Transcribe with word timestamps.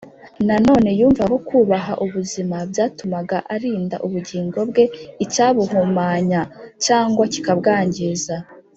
nanone 0.47 0.89
yumvaga 0.99 1.31
ko 1.37 1.39
kubaha 1.47 1.93
ubuzima 2.05 2.57
byatumaga 2.71 3.37
arinda 3.53 3.95
ubugingo 4.05 4.59
bwe 4.69 4.83
icyabuhumanya 5.23 6.41
cyangwa 6.85 7.23
kikabwangiza. 7.33 8.35